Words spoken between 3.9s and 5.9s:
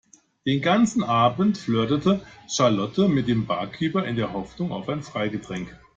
in der Hoffnung auf ein Freigetränk.